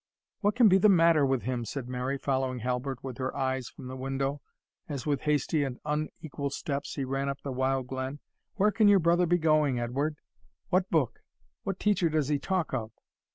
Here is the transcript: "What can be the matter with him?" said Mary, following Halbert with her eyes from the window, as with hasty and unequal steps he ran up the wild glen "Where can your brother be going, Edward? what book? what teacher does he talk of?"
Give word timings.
"What 0.39 0.55
can 0.55 0.67
be 0.67 0.79
the 0.79 0.89
matter 0.89 1.23
with 1.27 1.43
him?" 1.43 1.63
said 1.63 1.87
Mary, 1.87 2.17
following 2.17 2.57
Halbert 2.61 3.03
with 3.03 3.19
her 3.19 3.37
eyes 3.37 3.69
from 3.69 3.85
the 3.85 3.95
window, 3.95 4.41
as 4.89 5.05
with 5.05 5.21
hasty 5.21 5.63
and 5.63 5.79
unequal 5.85 6.49
steps 6.49 6.95
he 6.95 7.05
ran 7.05 7.29
up 7.29 7.41
the 7.43 7.51
wild 7.51 7.85
glen 7.85 8.17
"Where 8.55 8.71
can 8.71 8.87
your 8.87 8.97
brother 8.97 9.27
be 9.27 9.37
going, 9.37 9.79
Edward? 9.79 10.15
what 10.69 10.89
book? 10.89 11.19
what 11.61 11.79
teacher 11.79 12.09
does 12.09 12.29
he 12.29 12.39
talk 12.39 12.73
of?" 12.73 12.91